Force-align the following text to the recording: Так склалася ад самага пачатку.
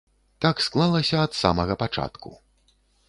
Так 0.45 0.61
склалася 0.67 1.19
ад 1.25 1.37
самага 1.41 1.73
пачатку. 1.83 2.29